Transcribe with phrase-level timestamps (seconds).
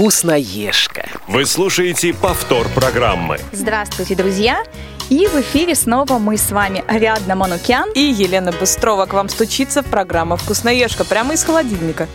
[0.00, 1.06] Вкусноежка.
[1.28, 3.36] Вы слушаете повтор программы.
[3.52, 4.62] Здравствуйте, друзья!
[5.10, 7.90] И в эфире снова мы с вами Ариадна Манукян.
[7.94, 12.08] И Елена Быстрова к вам стучится в программа «Вкусноежка» прямо из холодильника.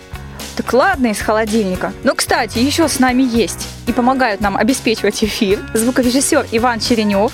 [0.58, 1.94] Так ладно, из холодильника.
[2.04, 7.34] Но, кстати, еще с нами есть и помогают нам обеспечивать эфир звукорежиссер Иван Черенев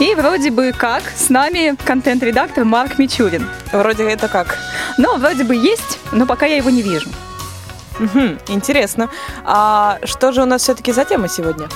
[0.00, 3.48] и вроде бы как с нами контент-редактор Марк Мичурин.
[3.70, 4.58] Вроде это как?
[4.98, 7.08] Ну, вроде бы есть, но пока я его не вижу.
[8.00, 9.08] Угу, интересно.
[9.44, 11.68] А что же у нас все-таки за тема сегодня?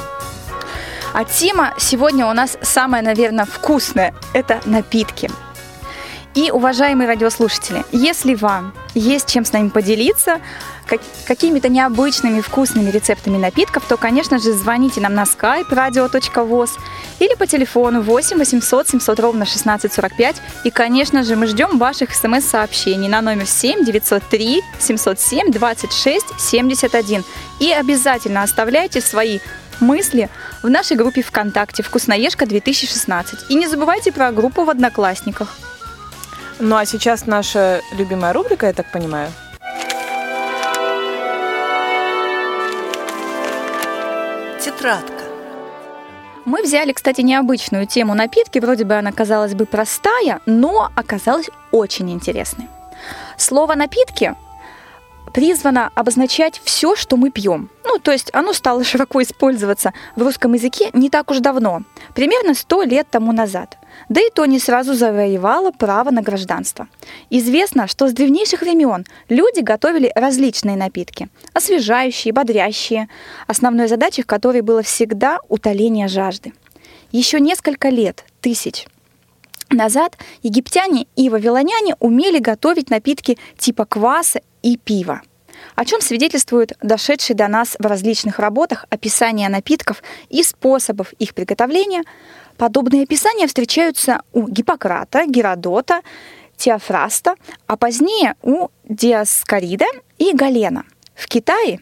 [1.13, 4.15] А тема сегодня у нас самая, наверное, вкусная.
[4.33, 5.31] Это напитки.
[6.35, 10.41] И, уважаемые радиослушатели, если вам есть чем с нами поделиться,
[10.87, 16.71] как, какими-то необычными вкусными рецептами напитков, то, конечно же, звоните нам на skype radio.voz
[17.19, 20.37] или по телефону 8 800 700 ровно 1645.
[20.65, 27.25] И, конечно же, мы ждем ваших смс-сообщений на номер 7 903 707 26 71.
[27.59, 29.41] И обязательно оставляйте свои
[29.81, 30.29] мысли
[30.63, 33.47] в нашей группе ВКонтакте «Вкусноежка 2016».
[33.49, 35.57] И не забывайте про группу в Одноклассниках.
[36.63, 39.31] Ну а сейчас наша любимая рубрика, я так понимаю.
[44.61, 45.25] Тетрадка.
[46.45, 48.59] Мы взяли, кстати, необычную тему напитки.
[48.59, 52.69] Вроде бы она, казалась бы, простая, но оказалась очень интересной.
[53.39, 54.35] Слово «напитки»
[55.33, 57.71] призвано обозначать все, что мы пьем.
[57.85, 61.83] Ну, то есть оно стало широко использоваться в русском языке не так уж давно,
[62.15, 63.79] примерно сто лет тому назад.
[64.09, 66.89] Да и то не сразу завоевало право на гражданство.
[67.31, 73.09] Известно, что с древнейших времен люди готовили различные напитки, освежающие, бодрящие,
[73.47, 76.53] основной задачей которой было всегда утоление жажды.
[77.11, 78.87] Еще несколько лет, тысяч
[79.73, 85.23] назад египтяне и вавилоняне умели готовить напитки типа кваса и пива
[85.75, 92.03] о чем свидетельствуют дошедшие до нас в различных работах описания напитков и способов их приготовления.
[92.57, 96.03] Подобные описания встречаются у Гиппократа, Геродота,
[96.57, 97.37] Теофраста,
[97.67, 99.87] а позднее у Диаскорида
[100.19, 100.85] и Галена.
[101.15, 101.81] В Китае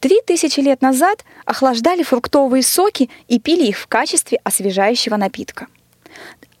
[0.00, 5.68] три тысячи лет назад охлаждали фруктовые соки и пили их в качестве освежающего напитка.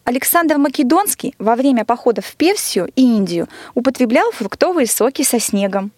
[0.08, 5.92] Александр Македонский во время походов в Персию и Индию употреблял фруктовые соки со снегом.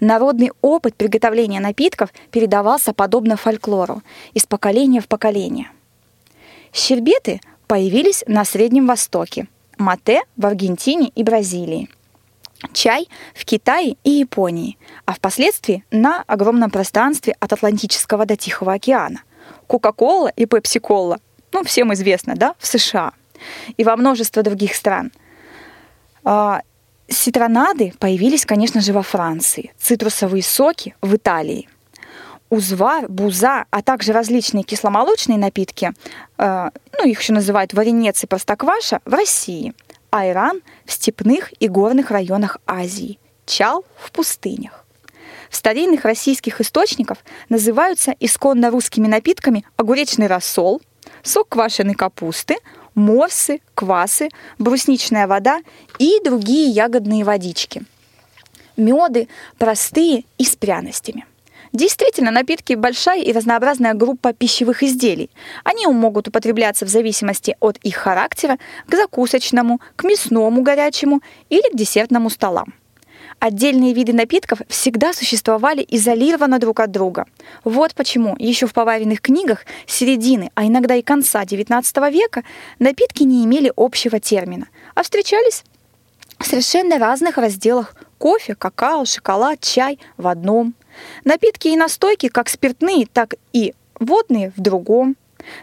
[0.00, 4.02] Народный опыт приготовления напитков передавался подобно фольклору
[4.34, 5.70] из поколения в поколение.
[6.72, 9.46] Щербеты появились на Среднем Востоке,
[9.78, 11.88] мате в Аргентине и Бразилии,
[12.72, 19.22] чай в Китае и Японии, а впоследствии на огромном пространстве от Атлантического до Тихого океана.
[19.68, 21.20] Кока-кола и пепси-кола,
[21.52, 23.12] ну, всем известно, да, в США
[23.76, 25.12] и во множество других стран.
[26.24, 26.62] А,
[27.08, 31.68] Ситронады появились, конечно же, во Франции, цитрусовые соки в Италии.
[32.48, 35.92] Узвар, буза, а также различные кисломолочные напитки,
[36.38, 39.72] э, ну, их еще называют варенец и простокваша, в России.
[40.10, 43.18] Айран в степных и горных районах Азии.
[43.46, 44.84] Чал в пустынях.
[45.50, 47.18] В старинных российских источниках
[47.48, 50.82] называются исконно русскими напитками огуречный рассол,
[51.22, 52.56] сок квашеной капусты,
[52.96, 55.60] морсы, квасы, брусничная вода
[56.00, 57.84] и другие ягодные водички.
[58.76, 61.24] Меды простые и с пряностями.
[61.72, 65.30] Действительно, напитки– большая и разнообразная группа пищевых изделий.
[65.62, 71.20] Они могут употребляться в зависимости от их характера к закусочному, к мясному горячему
[71.50, 72.72] или к десертному столам.
[73.38, 77.26] Отдельные виды напитков всегда существовали изолированно друг от друга.
[77.64, 82.44] Вот почему еще в поваренных книгах середины, а иногда и конца XIX века
[82.78, 85.64] напитки не имели общего термина, а встречались
[86.38, 90.74] в совершенно разных разделах кофе, какао, шоколад, чай в одном.
[91.24, 95.14] Напитки и настойки, как спиртные, так и водные в другом.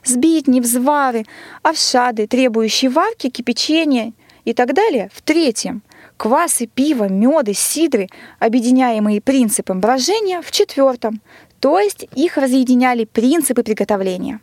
[0.06, 1.26] Сбитни, взвары,
[1.64, 4.14] овшады, требующие варки, кипячения
[4.46, 5.82] и так далее в третьем–
[6.24, 8.08] квасы, пиво, меды, сидры,
[8.40, 11.20] объединяемые принципом брожения, в четвертом,
[11.60, 14.40] то есть их разъединяли принципы приготовления.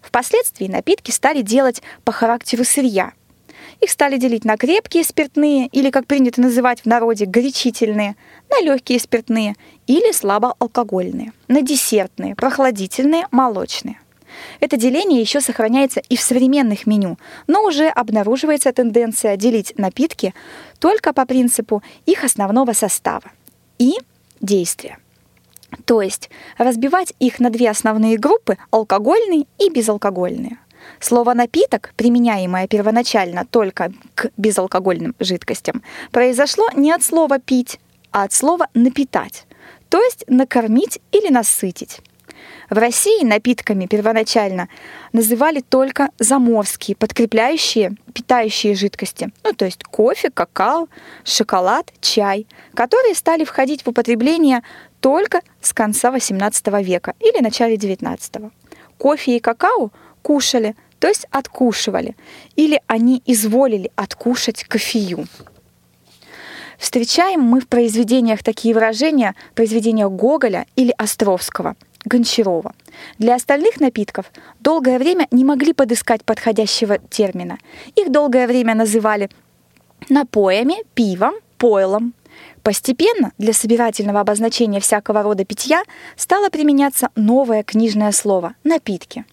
[0.00, 3.14] Впоследствии напитки стали делать по характеру сырья.
[3.80, 8.14] Их стали делить на крепкие спиртные, или, как принято называть в народе, горячительные,
[8.48, 9.56] на легкие спиртные
[9.88, 13.98] или слабоалкогольные, на десертные, прохладительные, молочные.
[14.60, 20.34] Это деление еще сохраняется и в современных меню, но уже обнаруживается тенденция делить напитки
[20.78, 23.30] только по принципу их основного состава
[23.78, 23.94] и
[24.40, 24.98] действия.
[25.84, 30.58] То есть разбивать их на две основные группы– алкогольные и безалкогольные.
[31.00, 35.82] Слово «напиток», применяемое первоначально только к безалкогольным жидкостям,
[36.12, 39.46] произошло не от слова «пить», а от слова «напитать»,
[39.88, 42.00] то есть накормить или насытить.
[42.70, 44.68] В России напитками первоначально
[45.12, 50.88] называли только заморские, подкрепляющие, питающие жидкости, ну то есть кофе, какао,
[51.24, 54.62] шоколад, чай, которые стали входить в употребление
[55.00, 58.50] только с конца XVIII века или начале XIX.
[58.96, 59.90] Кофе и какао
[60.22, 62.16] кушали, то есть откушивали,
[62.56, 65.26] или они изволили откушать кофею.
[66.78, 72.74] Встречаем мы в произведениях такие выражения, произведениях Гоголя или Островского– Гончарова.
[73.18, 74.30] Для остальных напитков
[74.60, 77.58] долгое время не могли подыскать подходящего термина.
[77.96, 79.30] Их долгое время называли
[80.08, 82.14] напоями, пивом, пойлом.
[82.62, 85.82] Постепенно для собирательного обозначения всякого рода питья
[86.16, 89.24] стало применяться новое книжное слово– напитки.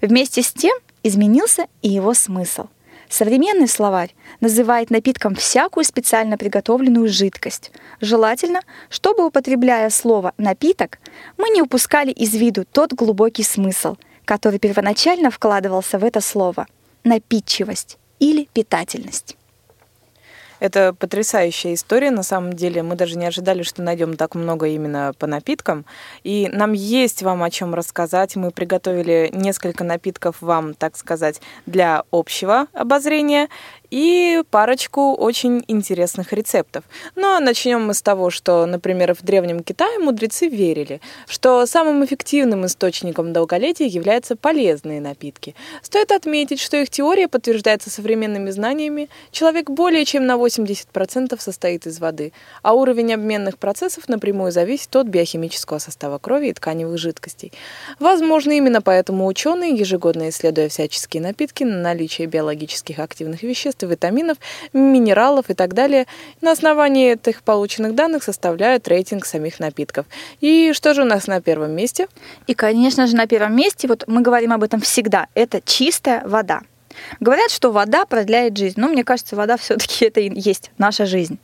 [0.00, 2.66] Вместе с тем изменился и его смысл–
[3.10, 7.72] Современный словарь называет напитком всякую специально приготовленную жидкость.
[8.00, 11.00] Желательно, чтобы, употребляя слово «напиток»,
[11.36, 16.68] мы не упускали из виду тот глубокий смысл, который первоначально вкладывался в это слово–
[17.04, 19.36] напитчивость или питательность.
[20.60, 22.82] Это потрясающая история, на самом деле.
[22.82, 25.86] Мы даже не ожидали, что найдем так много именно по напиткам.
[26.22, 28.36] И нам есть вам о чем рассказать.
[28.36, 33.48] Мы приготовили несколько напитков вам, так сказать, для общего обозрения
[33.90, 36.84] и парочку очень интересных рецептов.
[37.16, 41.66] Но ну, а начнем мы с того, что, например, в Древнем Китае мудрецы верили, что
[41.66, 45.54] самым эффективным источником долголетия являются полезные напитки.
[45.82, 49.08] Стоит отметить, что их теория подтверждается современными знаниями.
[49.32, 52.32] Человек более чем на 80% состоит из воды,
[52.62, 57.52] а уровень обменных процессов напрямую зависит от биохимического состава крови и тканевых жидкостей.
[57.98, 64.38] Возможно, именно поэтому ученые, ежегодно исследуя всяческие напитки на наличие биологических активных веществ, веществ, витаминов,
[64.72, 66.06] минералов и так далее.
[66.40, 70.06] На основании этих полученных данных составляют рейтинг самих напитков.
[70.40, 72.08] И что же у нас на первом месте?
[72.46, 76.62] И, конечно же, на первом месте, вот мы говорим об этом всегда, это чистая вода.
[77.20, 81.38] Говорят, что вода продляет жизнь, но мне кажется, вода все-таки это и есть наша жизнь.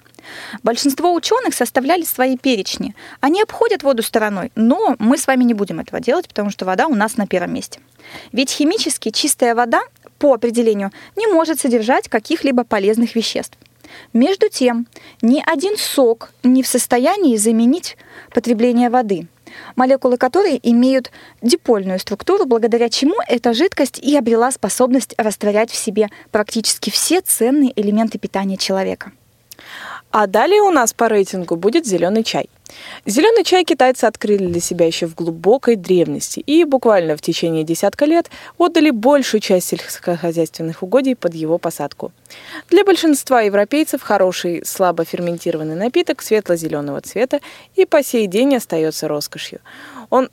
[0.64, 2.96] Большинство ученых составляли свои перечни.
[3.20, 6.88] Они обходят воду стороной, но мы с вами не будем этого делать, потому что вода
[6.88, 7.78] у нас на первом месте.
[8.32, 9.82] Ведь химически чистая вода
[10.18, 13.56] по определению не может содержать каких-либо полезных веществ.
[14.12, 14.86] Между тем,
[15.22, 17.96] ни один сок не в состоянии заменить
[18.32, 19.28] потребление воды,
[19.74, 21.10] молекулы которой имеют
[21.42, 27.72] дипольную структуру, благодаря чему эта жидкость и обрела способность растворять в себе практически все ценные
[27.80, 29.12] элементы питания человека.
[30.10, 32.48] А далее у нас по рейтингу будет зеленый чай.
[33.04, 38.04] Зеленый чай китайцы открыли для себя еще в глубокой древности и буквально в течение десятка
[38.04, 42.12] лет отдали большую часть сельскохозяйственных угодий под его посадку.
[42.68, 47.40] Для большинства европейцев хороший слабо ферментированный напиток светло-зеленого цвета
[47.76, 49.60] и по сей день остается роскошью.
[50.10, 50.28] Он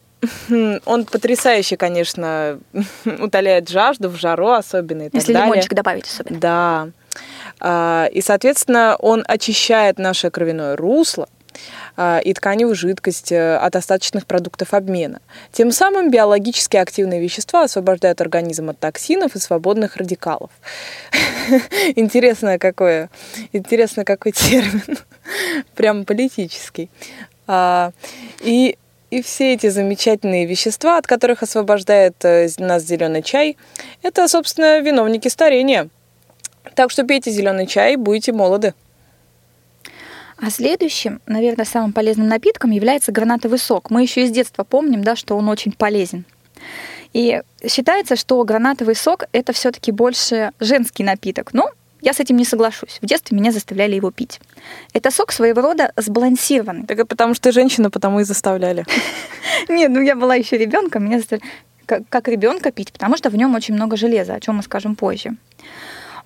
[0.85, 2.59] он потрясающе, конечно,
[3.05, 5.49] утоляет жажду в жару особенно и так Если далее.
[5.49, 6.39] лимончик добавить особенно.
[6.39, 6.89] Да.
[7.59, 11.27] А, и, соответственно, он очищает наше кровяное русло,
[12.23, 15.19] и тканевую жидкость э, от остаточных продуктов обмена.
[15.51, 20.49] Тем самым биологически активные вещества освобождают организм от токсинов и свободных радикалов.
[21.95, 23.09] Интересно какое,
[23.51, 24.97] интересно какой термин,
[25.75, 26.89] прям политический.
[27.45, 27.91] А,
[28.41, 28.77] и
[29.11, 33.57] и все эти замечательные вещества, от которых освобождает э, нас зеленый чай,
[34.01, 35.89] это, собственно, виновники старения.
[36.73, 38.73] Так что пейте зеленый чай, будете молоды.
[40.45, 43.89] А следующим, наверное, самым полезным напитком является гранатовый сок.
[43.89, 46.25] Мы еще из детства помним, да, что он очень полезен.
[47.13, 51.53] И считается, что гранатовый сок это все-таки больше женский напиток.
[51.53, 51.69] Но
[52.01, 52.99] я с этим не соглашусь.
[53.01, 54.41] В детстве меня заставляли его пить.
[54.91, 56.87] Это сок своего рода сбалансированный.
[56.87, 58.85] Так и потому что ты женщина, потому и заставляли.
[59.69, 61.47] Нет, ну я была еще ребенком, меня заставляли
[61.85, 65.37] как ребенка пить, потому что в нем очень много железа, о чем мы скажем позже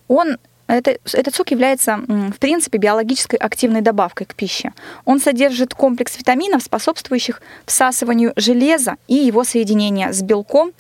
[0.08, 4.74] он это, этот сок является, в принципе, биологической активной добавкой к пище.
[5.06, 10.74] Он содержит комплекс витаминов, способствующих всасыванию железа и его соединения с белком,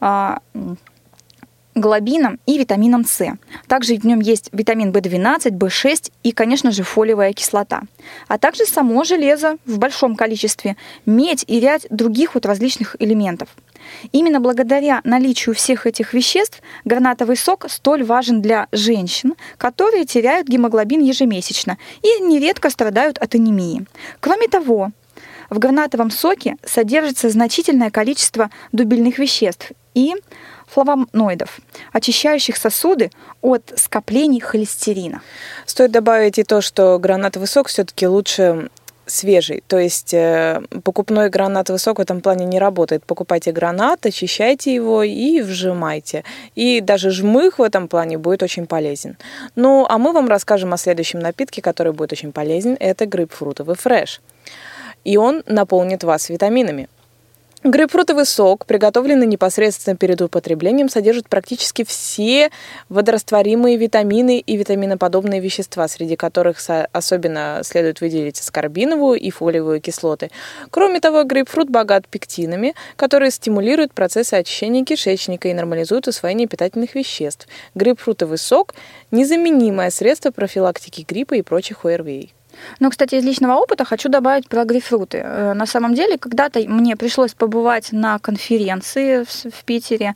[0.00, 0.40] а,
[1.74, 3.36] глобином и витамином С.
[3.68, 7.82] Также в нем есть витамин В12, В6 и, конечно же, фолиевая кислота.
[8.28, 13.48] А также само железо в большом количестве, медь и ряд других вот различных элементов.
[14.12, 21.00] Именно благодаря наличию всех этих веществ гранатовый сок столь важен для женщин, которые теряют гемоглобин
[21.00, 23.86] ежемесячно и нередко страдают от анемии.
[24.20, 24.90] Кроме того,
[25.50, 30.14] в гранатовом соке содержится значительное количество дубильных веществ и
[30.68, 31.58] флавоноидов,
[31.92, 33.10] очищающих сосуды
[33.42, 35.20] от скоплений холестерина.
[35.66, 38.70] Стоит добавить и то, что гранатовый сок все-таки лучше
[39.10, 39.62] свежий.
[39.66, 43.04] То есть э, покупной гранатовый сок в этом плане не работает.
[43.04, 46.24] Покупайте гранат, очищайте его и вжимайте.
[46.54, 49.16] И даже жмых в этом плане будет очень полезен.
[49.56, 52.76] Ну, а мы вам расскажем о следующем напитке, который будет очень полезен.
[52.80, 54.20] Это грейпфрутовый фреш.
[55.04, 56.88] И он наполнит вас витаминами.
[57.62, 62.50] Грейпфрутовый сок, приготовленный непосредственно перед употреблением, содержит практически все
[62.88, 66.56] водорастворимые витамины и витаминоподобные вещества, среди которых
[66.92, 70.30] особенно следует выделить аскорбиновую и фолиевую кислоты.
[70.70, 77.46] Кроме того, грейпфрут богат пектинами, которые стимулируют процессы очищения кишечника и нормализуют усвоение питательных веществ.
[77.74, 78.74] Грейпфрутовый сок–
[79.10, 82.32] незаменимое средство профилактики гриппа и прочих ОРВИ.
[82.78, 85.18] Но, кстати, из личного опыта хочу добавить про грейпфруты.
[85.18, 90.14] Э, на самом деле, когда-то мне пришлось побывать на конференции в Питере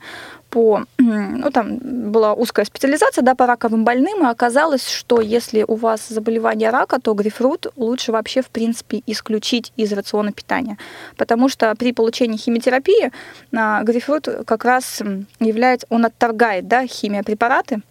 [0.55, 1.77] по, ну там
[2.11, 6.99] была узкая специализация, да, по раковым больным, и оказалось, что если у вас заболевание рака,
[7.01, 10.77] то грейпфрут лучше вообще, в принципе, исключить из рациона питания,
[11.17, 13.11] потому что при получении химиотерапии
[13.53, 15.01] а, грейпфрут как раз
[15.41, 17.81] является, он отторгает, да, химиопрепараты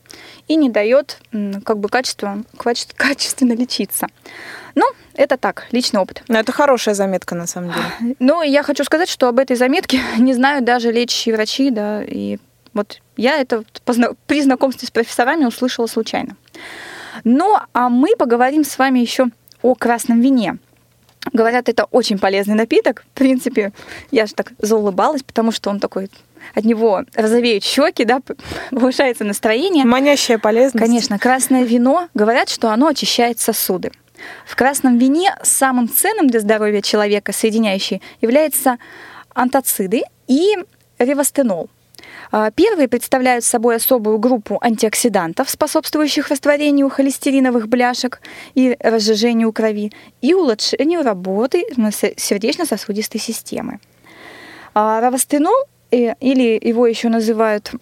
[0.48, 1.18] и не дает
[1.64, 2.44] как бы качественно,
[2.96, 4.06] качественно лечиться.
[4.74, 6.22] Ну, это так, личный опыт.
[6.28, 8.16] Но это хорошая заметка, на самом деле.
[8.18, 12.38] Ну, я хочу сказать, что об этой заметке не знают даже лечащие врачи, да, и
[12.72, 13.64] вот я это
[14.26, 16.36] при знакомстве с профессорами услышала случайно.
[17.22, 19.26] Ну, а мы поговорим с вами еще
[19.62, 20.58] о красном вине.
[21.34, 23.04] Говорят, это очень полезный напиток.
[23.12, 23.72] В принципе,
[24.12, 26.08] я же так заулыбалась, потому что он такой
[26.54, 28.20] от него розовеют щеки, да,
[28.70, 29.84] повышается настроение.
[29.84, 30.78] Манящая полезность.
[30.78, 33.90] Конечно, красное вино, говорят, что оно очищает сосуды.
[34.46, 38.78] В красном вине самым ценным для здоровья человека соединяющий является
[39.34, 40.54] антоциды и
[40.98, 41.68] ревостенол.
[42.30, 48.20] А, первые представляют собой особую группу антиоксидантов, способствующих растворению холестериновых бляшек
[48.54, 51.64] и разжижению крови и улучшению работы
[52.16, 53.80] сердечно-сосудистой системы.
[54.74, 55.54] А, равостенол,
[55.90, 57.72] э, или его еще называют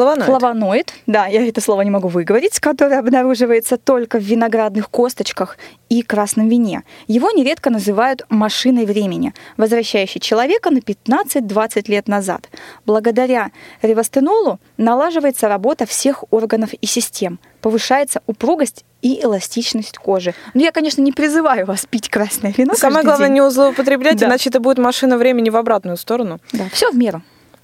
[0.00, 0.26] Флавоноид.
[0.26, 6.02] Флавоноид, да, я это слово не могу выговорить, который обнаруживается только в виноградных косточках и
[6.02, 6.82] красном вине.
[7.06, 12.48] Его нередко называют машиной времени, возвращающей человека на 15-20 лет назад.
[12.86, 13.50] Благодаря
[13.82, 20.34] ревостенолу налаживается работа всех органов и систем, повышается упругость и эластичность кожи.
[20.54, 22.74] Но я, конечно, не призываю вас пить красное вино.
[22.74, 23.42] Самое главное день.
[23.42, 24.26] не злоупотреблять, да.
[24.26, 26.38] иначе это будет машина времени в обратную сторону.
[26.52, 27.22] Да, все в меру.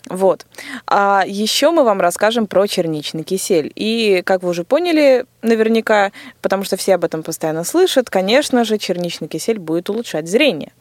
[0.09, 0.47] Вот.
[0.87, 3.73] А еще мы вам расскажем про черничный кисель.
[3.75, 8.79] И, как вы уже поняли, наверняка, потому что все об этом постоянно слышат, конечно же,
[8.79, 10.73] черничный кисель будет улучшать зрение.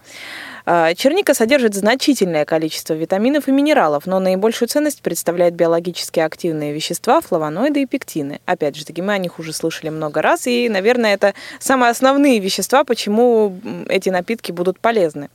[0.68, 7.22] А, черника содержит значительное количество витаминов и минералов, но наибольшую ценность представляют биологически активные вещества,
[7.22, 8.40] флавоноиды и пектины.
[8.46, 12.40] Опять же таки, мы о них уже слышали много раз, и, наверное, это самые основные
[12.40, 13.56] вещества, почему
[13.90, 15.30] эти напитки будут полезны.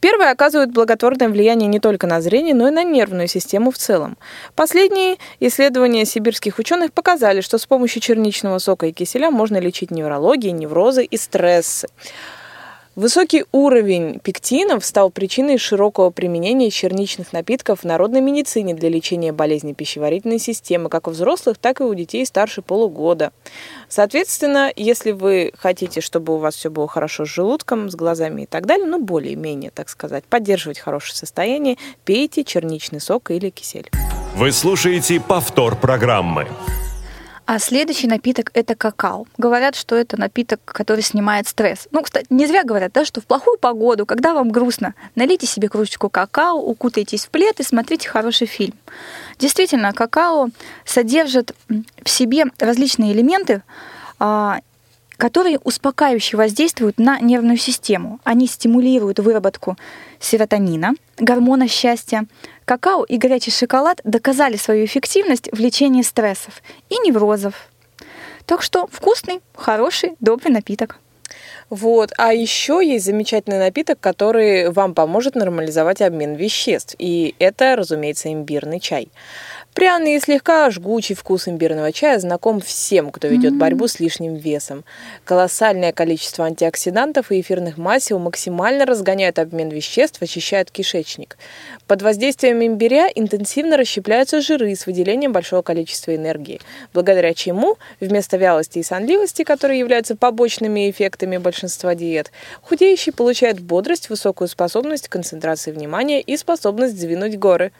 [0.00, 4.16] Первые оказывают благотворное влияние не только на зрение, но и на нервную систему в целом.
[4.54, 10.50] Последние исследования сибирских ученых показали, что с помощью черничного сока и киселя можно лечить неврологии,
[10.50, 11.88] неврозы и стрессы.
[12.96, 19.74] Высокий уровень пектинов стал причиной широкого применения черничных напитков в народной медицине для лечения болезней
[19.74, 23.32] пищеварительной системы, как у взрослых, так и у детей старше полугода.
[23.90, 28.46] Соответственно, если вы хотите, чтобы у вас все было хорошо с желудком, с глазами и
[28.46, 31.76] так далее, ну, более-менее, так сказать, поддерживать хорошее состояние,
[32.06, 33.90] пейте черничный сок или кисель.
[34.36, 36.48] Вы слушаете повтор программы.
[37.46, 39.24] А следующий напиток это какао.
[39.38, 41.86] Говорят, что это напиток, который снимает стресс.
[41.92, 45.68] Ну, кстати, не зря говорят, да, что в плохую погоду, когда вам грустно, налейте себе
[45.68, 48.74] кружечку какао, укутайтесь в плед и смотрите хороший фильм.
[49.38, 50.48] Действительно, какао
[50.84, 51.54] содержит
[52.02, 53.62] в себе различные элементы,
[54.18, 54.58] а,
[55.16, 58.20] которые успокаивающе воздействуют на нервную систему.
[58.24, 59.76] Они стимулируют выработку
[60.20, 62.26] серотонина, гормона счастья.
[62.64, 67.68] Какао и горячий шоколад доказали свою эффективность в лечении стрессов и неврозов.
[68.44, 70.98] Так что вкусный, хороший, добрый напиток.
[71.68, 72.12] Вот.
[72.16, 76.94] А еще есть замечательный напиток, который вам поможет нормализовать обмен веществ.
[76.98, 79.08] И это, разумеется, имбирный чай.
[79.76, 83.58] Пряный и слегка жгучий вкус имбирного чая знаком всем, кто ведет mm-hmm.
[83.58, 84.86] борьбу с лишним весом.
[85.26, 91.36] Колоссальное количество антиоксидантов и эфирных масел максимально разгоняют обмен веществ, очищают кишечник.
[91.86, 96.62] Под воздействием имбиря интенсивно расщепляются жиры с выделением большого количества энергии,
[96.94, 104.08] благодаря чему вместо вялости и сонливости, которые являются побочными эффектами большинства диет, худеющий получает бодрость,
[104.08, 107.72] высокую способность концентрации внимания и способность сдвинуть горы.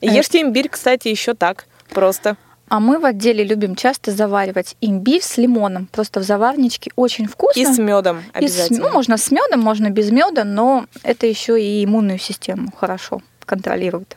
[0.00, 2.36] Ешьте имбирь, кстати, еще так, просто.
[2.68, 5.86] А мы в отделе любим часто заваривать имбирь с лимоном.
[5.86, 7.60] Просто в заварничке очень вкусно.
[7.60, 8.86] И с медом И с- обязательно.
[8.88, 14.16] ну, можно с медом, можно без меда, но это еще и иммунную систему хорошо контролирует.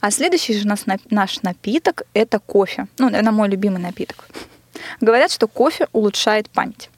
[0.00, 2.88] А следующий же нас, наш напиток– это кофе.
[2.98, 4.26] Ну, наверное, мой любимый напиток.
[5.00, 6.90] Говорят, что кофе улучшает память.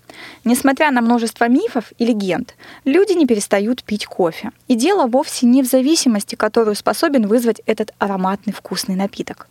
[0.45, 4.50] Несмотря на множество мифов и легенд, люди не перестают пить кофе.
[4.69, 9.49] И дело вовсе не в зависимости, которую способен вызвать этот ароматный вкусный напиток.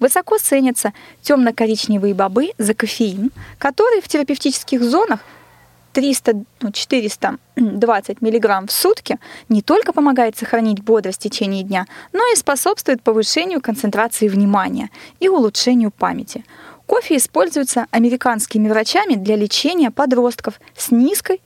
[0.00, 5.20] Высоко ценятся темно-коричневые бобы за кофеин, который в терапевтических зонах
[5.92, 12.20] 300, ну, 420 мг в сутки не только помогает сохранить бодрость в течение дня, но
[12.32, 16.44] и способствует повышению концентрации внимания и улучшению памяти.
[16.88, 21.42] Кофе используется американскими врачами для лечения подростков с низкой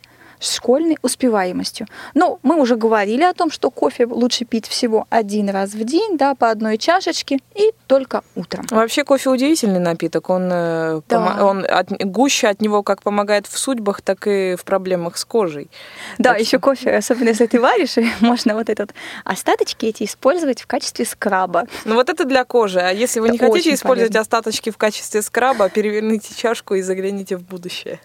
[0.51, 1.87] школьной успеваемостью.
[2.15, 6.17] Ну, мы уже говорили о том, что кофе лучше пить всего один раз в день,
[6.19, 8.67] да, по одной чашечке и только утром.
[8.71, 10.31] Вообще кофе удивительный напиток.
[10.31, 11.17] Он, э, Да.
[11.17, 15.25] помо- он от, гуще от него как помогает в судьбах, так и в проблемах с
[15.25, 15.71] кожей.
[16.19, 18.93] Да, Так еще кофе, особенно если ты варишь, можно вот этот
[19.25, 21.67] остаточки эти использовать в качестве скраба.
[21.85, 22.81] Ну вот это для кожи.
[22.81, 24.21] А если вы Это не хотите использовать полезно.
[24.21, 28.01] остаточки в качестве скраба, переверните чашку и загляните в будущее.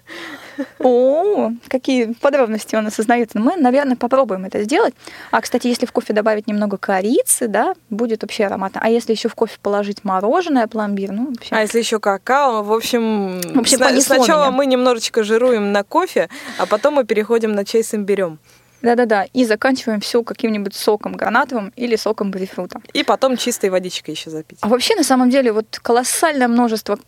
[0.79, 3.33] О, какие подробности он осознает.
[3.35, 4.93] Мы, наверное, попробуем это сделать.
[5.31, 8.81] А, кстати, если в кофе добавить немного корицы, да, будет вообще ароматно.
[8.83, 11.55] А если еще в кофе положить мороженое, пломбир, ну, вообще.
[11.55, 14.51] А если еще какао, в общем, Вообще сна- сначала меня.
[14.51, 18.39] мы немножечко жируем на кофе, а потом мы переходим на чай с имбирем.
[18.83, 19.25] Да-да-да.
[19.33, 22.79] И заканчиваем все каким-нибудь соком гранатовым или соком грейпфрута.
[22.93, 24.59] И потом чистой водичкой еще запить.
[24.61, 26.99] А вообще, на самом деле, вот колоссальное множество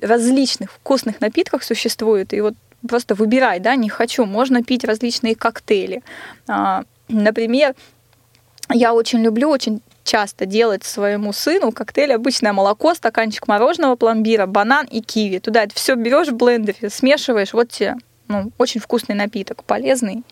[0.00, 2.32] различных вкусных напитков существует.
[2.32, 2.54] И вот
[2.88, 4.24] просто выбирай, да, не хочу.
[4.24, 6.02] Можно пить различные коктейли.
[6.48, 7.74] А, Например,
[8.70, 14.86] я очень люблю, очень часто делать своему сыну коктейль обычное молоко, стаканчик мороженого, пломбира, банан
[14.86, 15.38] и киви.
[15.38, 17.96] Туда это все берешь в блендере, смешиваешь, вот тебе
[18.28, 20.22] ну, очень вкусный напиток, полезный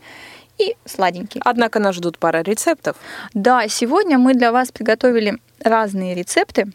[0.58, 1.40] и сладенький.
[1.44, 2.96] Однако нас ждут пара рецептов.
[3.34, 6.72] Да, сегодня мы для вас приготовили разные рецепты.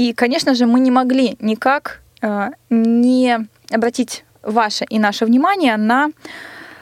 [0.00, 6.08] И, конечно же, мы не могли никак э, не обратить ваше и наше внимание на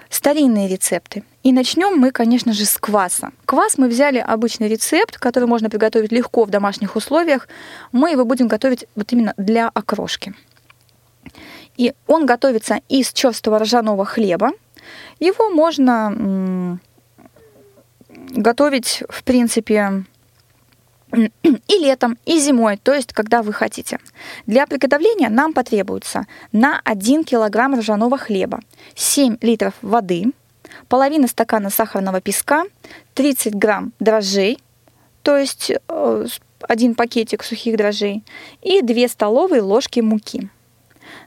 [0.08, 1.24] старинные рецепты.
[1.42, 3.32] И начнем мы, конечно же, с кваса.
[3.44, 7.48] Квас мы взяли обычный рецепт, который можно приготовить легко в домашних условиях.
[7.90, 10.32] Мы его будем готовить вот именно для окрошки.
[11.76, 14.52] И он готовится из черствого ржаного хлеба.
[15.18, 16.80] Его можно м,
[18.30, 20.04] готовить, в принципе,
[21.12, 23.98] и летом, и зимой, то есть когда вы хотите.
[24.46, 28.60] Для приготовления нам потребуется на 1 килограмм ржаного хлеба
[28.94, 30.32] 7 литров воды,
[30.88, 32.64] половина стакана сахарного песка,
[33.14, 34.58] 30 грамм дрожжей,
[35.22, 36.26] то есть э,
[36.62, 38.22] один пакетик сухих дрожжей,
[38.62, 40.48] и 2 столовые ложки муки.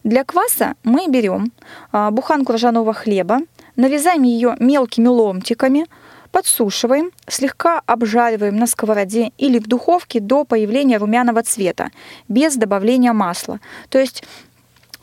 [0.04, 1.52] Для кваса мы берем
[1.91, 3.39] а, буханку ржаного хлеба,
[3.76, 5.86] нарезаем ее мелкими ломтиками,
[6.32, 11.89] подсушиваем, слегка обжариваем на сковороде или в духовке до появления румяного цвета,
[12.28, 13.60] без добавления масла.
[13.89, 14.24] То есть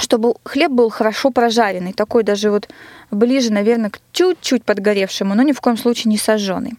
[0.00, 2.68] чтобы хлеб был хорошо прожаренный, такой даже вот
[3.10, 6.74] ближе, наверное, к чуть-чуть подгоревшему, но ни в коем случае не сожженный.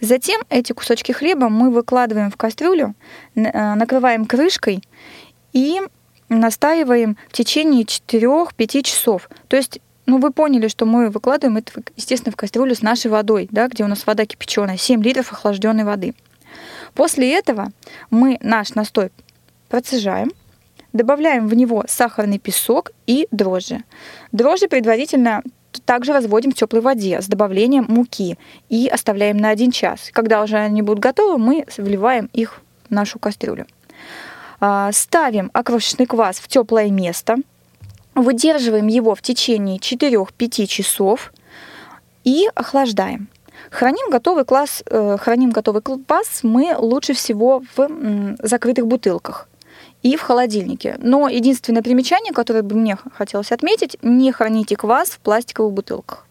[0.00, 2.94] Затем эти кусочки хлеба мы выкладываем в кастрюлю,
[3.34, 4.82] э, накрываем крышкой
[5.52, 5.80] и
[6.28, 9.28] настаиваем в течение 4-5 часов.
[9.48, 13.48] То есть, ну, вы поняли, что мы выкладываем это, естественно, в кастрюлю с нашей водой,
[13.50, 16.14] да, где у нас вода кипяченая, 7 литров охлажденной воды.
[16.94, 17.70] После этого
[18.10, 19.10] мы наш настой
[19.68, 20.32] процежаем,
[20.92, 23.82] добавляем в него сахарный песок и дрожжи.
[24.30, 25.42] Дрожжи предварительно
[25.84, 28.38] также разводим в теплой воде с добавлением муки
[28.68, 30.10] и оставляем на один час.
[30.12, 33.66] Когда уже они будут готовы, мы вливаем их в нашу кастрюлю.
[34.60, 37.38] А, Ставим окрошечный квас в теплое место,
[38.14, 41.32] выдерживаем его в течение 4-5 часов
[42.24, 43.28] и охлаждаем.
[43.70, 49.48] Храним готовый класс, э, храним готовый квас мы лучше всего в м, закрытых бутылках
[50.02, 50.96] и в холодильнике.
[51.00, 56.23] Но единственное примечание, которое бы мне хотелось отметить, не храните квас в пластиковых бутылках.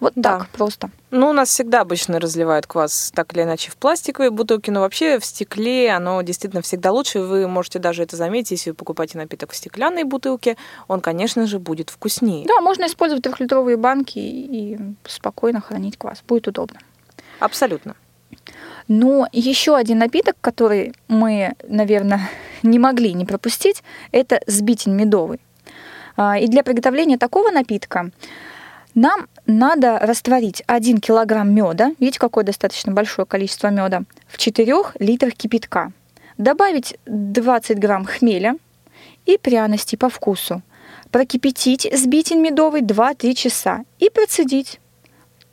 [0.00, 0.38] Вот Да.
[0.38, 0.90] так просто.
[1.10, 5.18] Ну, у нас всегда обычно разливают квас так или иначе в пластиковые бутылки, но вообще
[5.18, 7.20] в стекле оно действительно всегда лучше.
[7.20, 10.56] Вы можете даже это заметить, если вы покупаете напиток в стеклянной бутылке,
[10.86, 12.46] он, конечно же, будет вкуснее.
[12.46, 16.22] Да, можно использовать трехлитровые банки и спокойно хранить квас.
[16.26, 16.78] Будет удобно.
[17.40, 17.94] Абсолютно.
[18.86, 22.28] Но еще один напиток, который мы, наверное,
[22.62, 23.82] не могли не пропустить,
[24.12, 25.40] это сбитень медовый.
[26.16, 28.10] А, И для приготовления такого напитка
[28.98, 35.34] нам надо растворить 1 килограмм меда, видите, какое достаточно большое количество меда, в 4 литрах
[35.34, 35.92] кипятка.
[36.36, 38.56] добавить 20 грамм хмеля
[39.24, 40.62] и пряностей по вкусу,
[41.12, 44.80] прокипятить сбитень медовый 2-3 часа и процедить,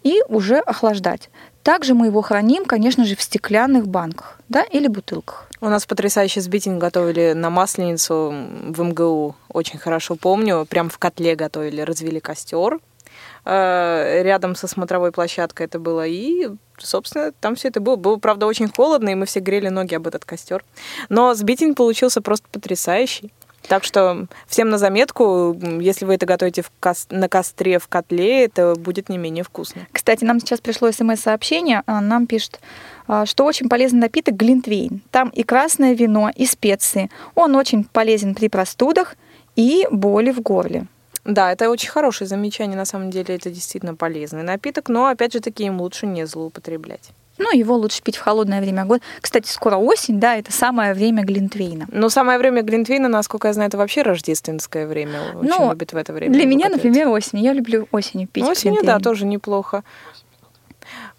[0.02, 1.30] и уже охлаждать.
[1.62, 5.50] Также мы его храним, конечно же, в стеклянных банках да, или бутылках.
[5.62, 8.34] У нас потрясающий сбитень готовили на Масленицу
[8.70, 9.36] в МГУ.
[9.50, 10.66] Очень хорошо помню.
[10.70, 12.80] Прям в котле готовили, развели костер.
[13.46, 16.06] Э, рядом со смотровой площадкой это было.
[16.08, 17.96] И, собственно, там все это было.
[17.96, 20.64] Было, правда, очень холодно, и мы все грели ноги об этот костер.
[21.10, 23.32] Но сбитень получился просто потрясающий.
[23.68, 28.46] Так что всем на заметку, если вы это готовите в кос- на костре в котле,
[28.46, 29.88] это будет не менее вкусно.
[29.92, 32.60] Кстати, нам сейчас пришло смс-сообщение, а, нам пишет,
[33.08, 35.02] а, что очень полезный напиток глинтвейн.
[35.10, 37.10] Там и красное вино, и специи.
[37.34, 39.16] Он очень полезен при простудах
[39.56, 40.86] и боли в горле.
[41.26, 45.40] Да, это очень хорошее замечание, на самом деле это действительно полезный напиток, но опять же
[45.40, 47.12] таки им лучше не злоупотреблять.
[47.38, 49.02] Ну, его лучше пить в холодное время года.
[49.20, 51.88] Кстати, скоро осень, да, это самое время Глинтвейна.
[51.92, 55.20] Но самое время Глинтвейна, насколько я знаю, это вообще рождественское время.
[55.36, 56.34] Очень Ну, любят в это время.
[56.34, 57.40] Для меня, например, осень.
[57.40, 59.84] Я люблю осенью пить Осенью, да, тоже неплохо.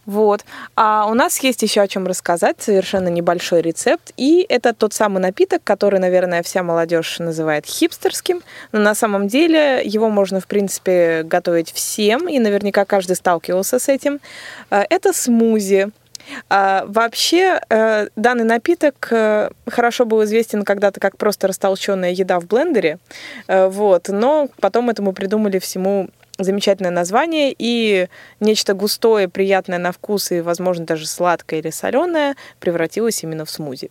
[0.07, 0.45] Вот.
[0.77, 4.13] А у нас есть еще о чем рассказать, совершенно небольшой рецепт.
[4.17, 8.43] И это тот самый напиток, который, наверное, вся молодежь называет хипстерским.
[8.73, 13.89] Но на самом деле его можно, в принципе, готовить всем, и наверняка каждый сталкивался с
[13.89, 14.21] этим.
[14.71, 15.91] Э, Это смузи.
[16.49, 22.47] А, вообще, э, данный напиток э, хорошо был известен когда-то как просто растолченная еда в
[22.47, 22.99] блендере,
[23.49, 26.09] Э, вот, но потом этому придумали всему
[26.39, 28.09] замечательное название, и
[28.41, 33.91] нечто густое, приятное на вкус и, возможно, даже сладкое или соленое превратилось именно в смузи.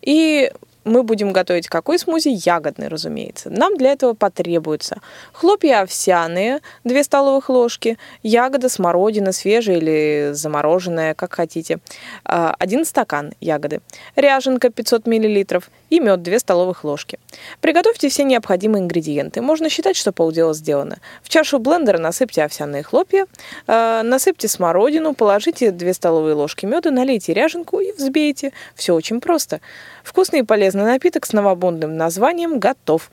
[0.00, 0.50] И
[0.84, 2.28] мы будем готовить какой смузи?
[2.28, 3.50] Ягодный, разумеется.
[3.50, 5.00] Нам для этого потребуется
[5.32, 11.78] хлопья овсяные, 2 столовых ложки, ягода, смородина, свежая или замороженная, как хотите,
[12.24, 13.80] 1 стакан ягоды,
[14.16, 17.18] ряженка 500 мл и мед 2 столовых ложки.
[17.60, 19.40] Приготовьте все необходимые ингредиенты.
[19.40, 20.98] Можно считать, что полдела сделано.
[21.22, 23.26] В чашу блендера насыпьте овсяные хлопья,
[23.66, 28.52] э, насыпьте смородину, положите 2 столовые ложки меда, налейте ряженку и взбейте.
[28.74, 29.60] Все очень просто.
[30.02, 33.10] Вкусный и полезный напиток с новобундным названием готов.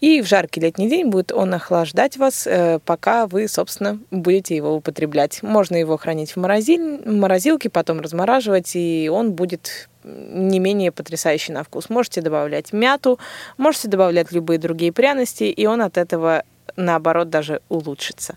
[0.00, 4.74] И в жаркий летний день будет он охлаждать вас, э, пока вы, собственно, будете его
[4.74, 5.42] употреблять.
[5.42, 11.64] Можно его хранить в морозиль- морозилке, потом размораживать, и он будет не менее потрясающий на
[11.64, 11.88] вкус.
[11.88, 13.18] Можете добавлять мяту,
[13.56, 16.44] можете добавлять любые другие пряности, и он от этого,
[16.76, 18.36] наоборот, даже улучшится.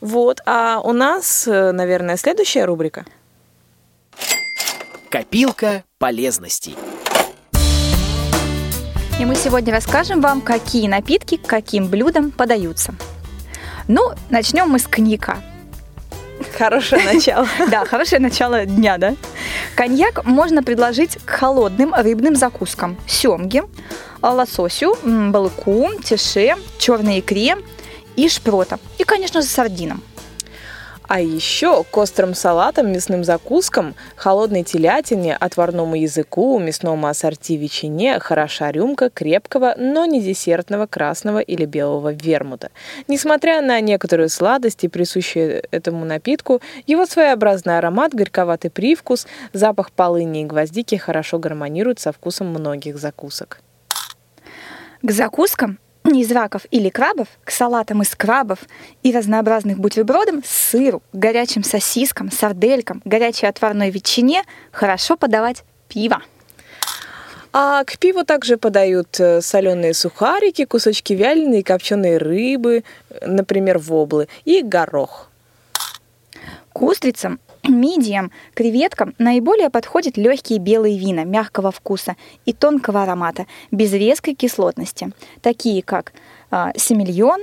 [0.00, 3.06] Вот, а у нас, э, наверное, следующая рубрика.
[5.08, 6.74] Копилка полезностей.
[9.20, 12.96] И мы сегодня расскажем вам, какие напитки к каким блюдам подаются.
[13.86, 15.36] Ну, начнем мы с коньяка.
[16.58, 17.46] Хорошее начало.
[17.70, 19.14] Да, хорошее начало дня, да?
[19.76, 22.96] Коньяк можно предложить к холодным рыбным закускам.
[23.06, 23.62] Семге,
[24.20, 27.58] лососю, м, балыку, тише, черной икре
[28.16, 28.80] и шпрота.
[28.98, 30.02] И, конечно же, сардинам.
[31.08, 38.70] А еще к острым салатам, мясным закускам, холодной телятине, отварному языку, мясному ассорти ветчине хороша
[38.70, 42.70] рюмка крепкого, но не десертного красного или белого вермута.
[43.08, 50.42] Несмотря на некоторую сладость и присущие этому напитку, его своеобразный аромат, горьковатый привкус, запах полыни
[50.42, 53.60] и гвоздики хорошо гармонируют со вкусом многих закусок.
[55.02, 55.78] К закускам
[56.12, 58.60] из раков или крабов, к салатам из крабов
[59.02, 66.22] и разнообразных бутербродам, сыру, горячим сосискам, сарделькам, горячей отварной ветчине хорошо подавать пиво.
[67.54, 74.28] А к пиву также подают соленые сухарики, кусочки вяленой и копченой рыбы, э, например, воблы,
[74.46, 75.28] и горох.
[76.72, 77.38] К устрицам,
[77.68, 85.12] мидиям, креветкам наиболее подходят легкие белые вина мягкого вкуса и тонкого аромата, без резкой кислотности,
[85.40, 86.12] такие как
[86.50, 87.40] а, семильон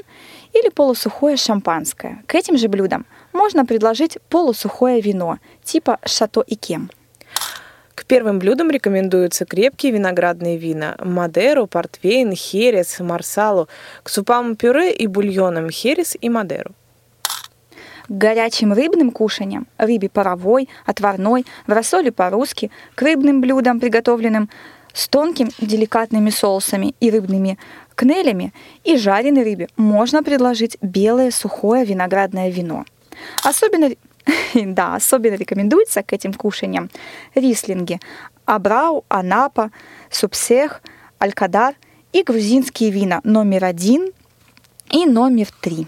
[0.54, 2.24] или полусухое шампанское.
[2.28, 6.90] К этим же блюдам можно предложить полусухое вино типа шато и кем.
[7.96, 13.68] К первым блюдам рекомендуются крепкие виноградные вина– Мадеру, Портвейн, Херес, Марсалу.
[14.04, 16.72] К супам пюре и бульонам Херес и Мадеру.
[18.10, 24.50] К горячим рыбным кушаниям, рыбе паровой, отварной, в рассоле по-русски, к рыбным блюдам, приготовленным
[24.94, 27.58] с тонкими деликатными соусами и рыбными
[27.96, 32.86] кнелями и жареной рыбе можно предложить белое сухое виноградное вино.
[33.44, 33.92] Особенно,
[34.56, 36.90] да, особенно рекомендуется к этим кушаниям
[37.36, 38.00] рислинги
[38.46, 39.72] Абрау, Анапа,
[40.10, 40.82] Субсех,
[41.20, 41.76] Алькадар
[42.12, 44.12] и грузинские вина номер один
[44.90, 45.86] и номер три.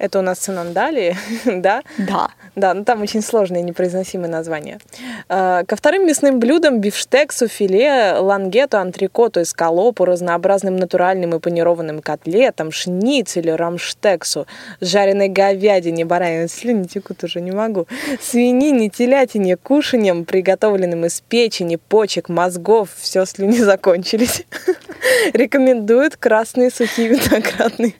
[0.00, 1.82] Это у нас Санандали, да?
[1.98, 2.30] Да.
[2.56, 4.80] Да, ну там очень сложные непроизносимые названия.
[5.28, 12.72] Э, ко вторым мясным блюдам бифштексу, филе, лангету, антрикоту, эскалопу, разнообразным натуральным и панированным котлетам,
[12.72, 14.46] шницелю, рамштексу,
[14.80, 17.86] жареной говядине, баранины, слюни текут уже, не могу,
[18.20, 24.44] свинине, телятине, кушаньям, приготовленным из печени, почек, мозгов, все слюни закончились.
[25.34, 27.94] Рекомендуют красные сухие виноградные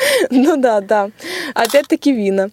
[0.30, 1.10] Ну да, да.
[1.54, 2.50] Опять-таки вина.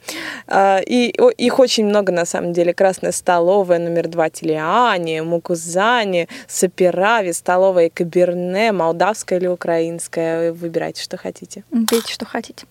[0.47, 2.73] А, и их очень много на самом деле.
[2.73, 10.53] Красная столовая, номер два Телиани, Мукузани, Саперави, столовая Каберне, молдавская или украинская.
[10.53, 11.63] Выбирайте, что хотите.
[11.71, 12.65] Берите, что хотите.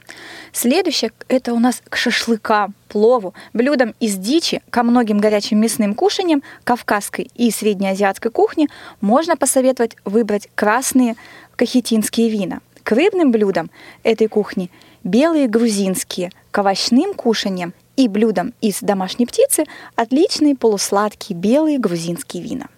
[0.52, 6.42] Следующее– это у нас к шашлыкам, плову, блюдам из дичи, ко многим горячим мясным кушаниям
[6.64, 8.68] кавказской и среднеазиатской кухни
[9.00, 11.16] можно посоветовать выбрать красные
[11.56, 13.68] кахетинские вина– к рыбным блюдам
[14.04, 14.70] этой кухни
[15.02, 19.64] белые грузинские, к овощным кушаниям и блюдам из домашней птицы
[19.96, 22.68] отличные полусладкие белые грузинские вина.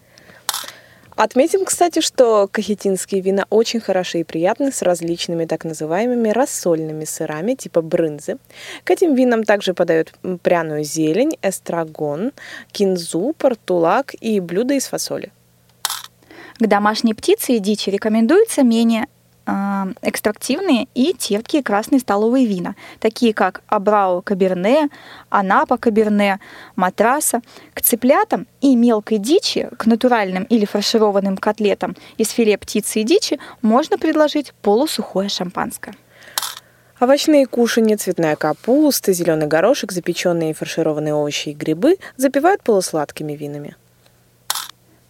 [1.14, 7.52] Отметим, кстати, что кахетинские вина очень хороши и приятны с различными так называемыми рассольными сырами
[7.52, 8.38] типа брынзы.
[8.84, 12.32] К этим винам также подают пряную зелень, эстрагон,
[12.72, 15.32] кинзу, портулак и блюда из фасоли.
[16.58, 19.06] К домашней птице и дичи рекомендуется менее
[20.02, 24.88] экстрактивные и терпкие красные столовые вина, такие как Абрау Каберне,
[25.30, 26.40] Анапа Каберне,
[26.76, 27.40] Матраса.
[27.74, 33.38] К цыплятам и мелкой дичи, к натуральным или фаршированным котлетам из филе птицы и дичи
[33.62, 35.94] можно предложить полусухое шампанское.
[37.00, 43.76] Овощные кушанья, цветная капуста, зеленый горошек, запеченные и фаршированные овощи и грибы запивают полусладкими винами.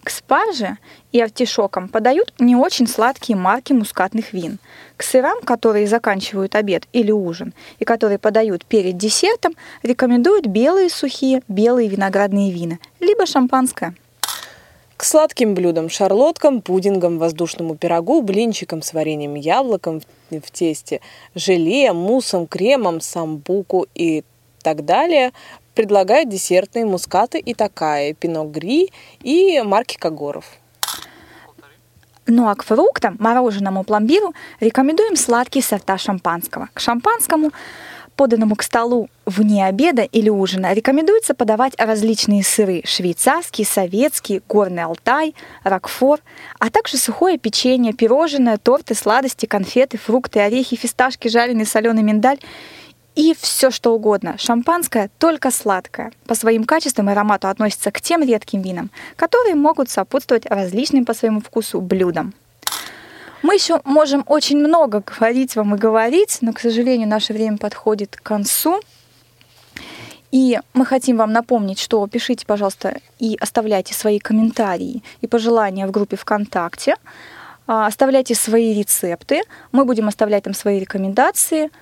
[0.08, 0.78] К спарже
[1.12, 4.58] и артишокам подают не очень сладкие марки мускатных вин.
[4.96, 11.42] К сырам, которые заканчивают обед или ужин, и которые подают перед десертом, рекомендуют белые сухие,
[11.46, 13.94] белые виноградные вина, либо шампанское.
[14.96, 21.02] К сладким блюдам, шарлоткам, пудингам, воздушному пирогу, блинчикам с вареньем яблоком в тесте,
[21.34, 24.24] желе, муссом, кремом, самбуку и
[24.62, 25.32] так далее
[25.78, 28.90] предлагают десертные мускаты и такая, пино гри
[29.22, 30.44] и марки Кагоров.
[32.26, 36.68] Ну а к фруктам, мороженому пломбиру рекомендуем сладкие сорта шампанского.
[36.74, 37.52] К шампанскому
[38.16, 45.36] поданному к столу вне обеда или ужина, рекомендуется подавать различные сыры– швейцарский, советский, горный Алтай,
[45.62, 46.18] ракфор,
[46.58, 52.40] а также сухое печенье, пирожное, торты, сладости, конфеты, фрукты, орехи, фисташки, жареный соленый миндаль
[53.18, 54.36] и все что угодно.
[54.38, 56.12] Шампанское только сладкое.
[56.28, 61.14] По своим качествам и аромату относится к тем редким винам, которые могут сопутствовать различным по
[61.14, 62.32] своему вкусу блюдам.
[63.42, 68.16] Мы еще можем очень много говорить вам и говорить, но, к сожалению, наше время подходит
[68.16, 68.80] к концу.
[70.30, 75.90] И мы хотим вам напомнить, что пишите, пожалуйста, и оставляйте свои комментарии и пожелания в
[75.90, 76.94] группе ВКонтакте.
[77.66, 79.42] А, оставляйте свои рецепты.
[79.72, 81.72] Мы будем оставлять там свои рекомендации–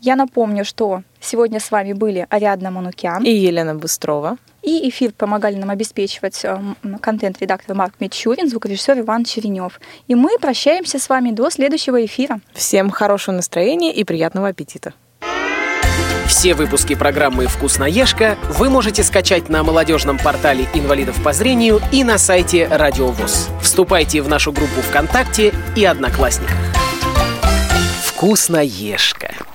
[0.00, 4.36] я напомню, что сегодня с вами были Ариадна Манукян и Елена Быстрова.
[4.62, 6.60] И эфир помогали нам обеспечивать э,
[7.00, 9.80] контент-редактор Марк Мичурин, звукорежиссер Иван Черенев.
[10.08, 12.40] И мы прощаемся с вами до следующего эфира.
[12.52, 14.92] Всем хорошего настроения и приятного аппетита.
[16.26, 22.18] Все выпуски программы «Вкусноежка» вы можете скачать на молодежном портале инвалидов по зрению и на
[22.18, 23.48] сайте Радио ВОЗ.
[23.62, 26.56] Вступайте в нашу группу ВКонтакте и Одноклассниках.
[28.04, 29.47] «Вкусноежка».